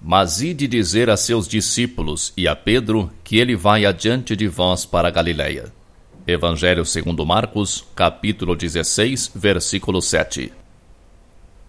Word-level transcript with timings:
Mas 0.00 0.40
ide 0.40 0.66
dizer 0.66 1.10
a 1.10 1.16
seus 1.18 1.46
discípulos 1.46 2.32
e 2.34 2.48
a 2.48 2.56
Pedro 2.56 3.10
que 3.22 3.36
ele 3.36 3.54
vai 3.54 3.84
adiante 3.84 4.34
de 4.34 4.48
vós 4.48 4.86
para 4.86 5.10
Galiléia. 5.10 5.70
Evangelho 6.26 6.86
segundo 6.86 7.26
Marcos, 7.26 7.84
capítulo 7.94 8.56
16, 8.56 9.32
versículo 9.34 10.00
7. 10.00 10.61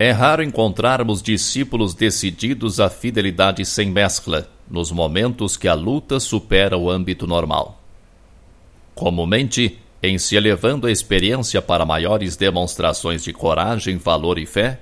É 0.03 0.11
raro 0.11 0.43
encontrarmos 0.43 1.23
discípulos 1.23 1.95
decididos 1.95 2.81
à 2.81 2.89
fidelidade 2.89 3.65
sem 3.65 3.89
mescla, 3.89 4.49
nos 4.69 4.91
momentos 4.91 5.55
que 5.55 5.65
a 5.65 5.73
luta 5.73 6.19
supera 6.19 6.77
o 6.77 6.89
âmbito 6.89 7.25
normal. 7.25 7.81
Comumente, 8.93 9.79
em 10.03 10.17
se 10.17 10.35
elevando 10.35 10.87
a 10.87 10.91
experiência 10.91 11.61
para 11.61 11.85
maiores 11.85 12.35
demonstrações 12.35 13.23
de 13.23 13.31
coragem, 13.31 13.95
valor 13.95 14.37
e 14.37 14.45
fé, 14.45 14.81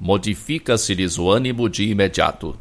modifica-se-lhes 0.00 1.16
o 1.16 1.30
ânimo 1.30 1.68
de 1.68 1.84
imediato. 1.88 2.58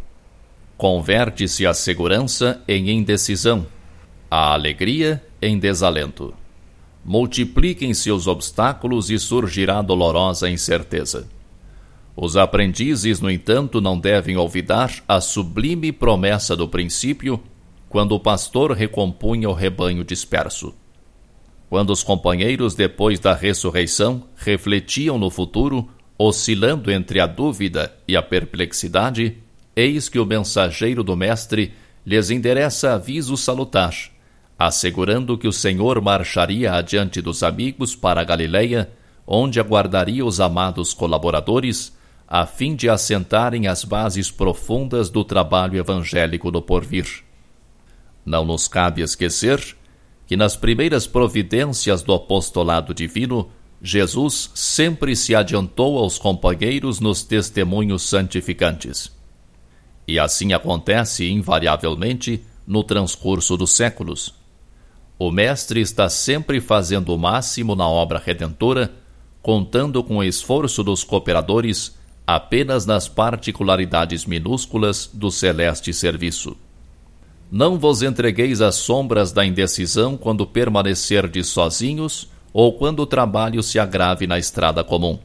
Converte-se 0.78 1.66
a 1.66 1.73
segurança 1.73 2.62
em 2.67 2.92
indecisão, 2.92 3.66
a 4.30 4.53
alegria 4.53 5.23
em 5.42 5.58
desalento 5.58 6.36
multipliquem-se 7.03 8.12
os 8.12 8.28
obstáculos 8.28 9.09
e 9.09 9.17
surgirá 9.17 9.81
dolorosa 9.81 10.48
incerteza. 10.48 11.28
Os 12.16 12.38
aprendizes, 12.38 13.20
no 13.20 13.30
entanto, 13.30 13.81
não 13.81 14.00
devem 14.00 14.38
olvidar 14.38 15.03
a 15.08 15.20
sublime 15.20 15.92
promessa 15.92 16.56
do 16.56 16.67
princípio, 16.67 17.42
quando 17.89 18.14
o 18.14 18.20
pastor 18.20 18.72
recompunha 18.72 19.50
o 19.50 19.53
rebanho 19.53 20.03
disperso. 20.03 20.73
Quando 21.70 21.92
os 21.92 22.04
companheiros, 22.04 22.73
depois 22.73 23.20
da 23.20 23.34
ressurreição, 23.34 24.23
refletiam 24.36 25.17
no 25.17 25.30
futuro, 25.30 25.89
oscilando 26.17 26.92
entre 26.92 27.20
a 27.20 27.28
dúvida 27.28 27.94
e 28.08 28.16
a 28.16 28.22
perplexidade, 28.22 29.38
eis 29.76 30.08
que 30.08 30.20
o 30.20 30.26
mensageiro 30.26 31.04
do 31.04 31.16
Mestre 31.16 31.73
lhes 32.06 32.30
endereça 32.30 32.94
aviso 32.94 33.36
salutar 33.36 33.94
assegurando 34.58 35.38
que 35.38 35.48
o 35.48 35.54
Senhor 35.54 36.02
marcharia 36.02 36.73
adiante 36.73 37.22
dos 37.22 37.44
amigos 37.44 37.95
para 37.95 38.22
a 38.22 38.23
Galiléia, 38.23 38.89
onde 39.28 39.59
aguardaria 39.59 40.26
os 40.26 40.39
amados 40.39 40.94
colaboradores, 40.94 41.95
a 42.28 42.45
fim 42.45 42.76
de 42.76 42.90
assentarem 42.90 43.68
as 43.68 43.84
bases 43.84 44.31
profundas 44.31 45.09
do 45.09 45.23
trabalho 45.23 45.78
evangélico 45.78 46.52
no 46.52 46.62
porvir. 46.62 47.23
Não 48.26 48.44
nos 48.44 48.67
cabe 48.67 49.02
esquecer 49.02 49.78
que 50.26 50.36
nas 50.36 50.56
primeiras 50.56 51.06
providências 51.06 52.02
do 52.02 52.14
apostolado 52.14 52.94
divino, 52.94 53.50
Jesus 53.82 54.50
sempre 54.56 55.16
se 55.16 55.36
adiantou 55.36 56.00
aos 56.00 56.17
companheiros 56.17 57.00
nos 57.00 57.22
testemunhos 57.22 58.02
santificantes. 58.04 59.12
E 60.08 60.17
assim 60.17 60.54
acontece 60.54 61.30
invariavelmente 61.30 62.44
no 62.66 62.84
transcurso 62.84 63.56
dos 63.56 63.72
séculos 63.72 64.34
o 65.17 65.32
Mestre 65.32 65.80
está 65.80 66.10
sempre 66.10 66.60
fazendo 66.60 67.14
o 67.14 67.17
máximo 67.17 67.73
na 67.73 67.88
obra 67.88 68.20
redentora, 68.20 68.94
contando 69.42 70.04
com 70.04 70.17
o 70.17 70.23
esforço 70.23 70.84
dos 70.84 71.06
cooperadores 71.06 71.98
apenas 72.26 72.86
nas 72.86 73.08
particularidades 73.08 74.26
minúsculas 74.26 75.09
do 75.14 75.30
celeste 75.30 75.94
serviço. 75.94 76.58
Não 77.52 77.77
vos 77.77 78.02
entregueis 78.02 78.61
às 78.61 78.76
sombras 78.76 79.32
da 79.32 79.45
indecisão 79.45 80.17
quando 80.17 80.48
permanecerdes 80.48 81.48
sozinhos 81.48 82.27
ou 82.52 82.73
quando 82.73 83.02
o 83.02 83.05
trabalho 83.05 83.61
se 83.61 83.77
agrave 83.77 84.26
na 84.26 84.39
estrada 84.39 84.83
comum. 84.83 85.20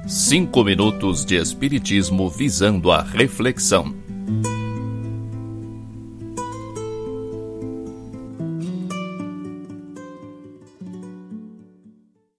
Cinco 0.07 0.63
minutos 0.63 1.23
de 1.23 1.35
Espiritismo 1.35 2.31
visando 2.31 2.91
a 2.91 3.03
reflexão. 3.03 3.98